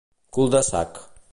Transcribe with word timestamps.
Cul 0.31 0.49
de 0.49 0.59
sac 0.69 1.07